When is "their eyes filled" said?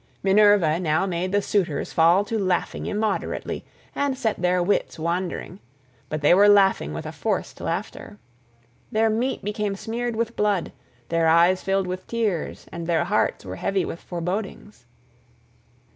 11.09-11.85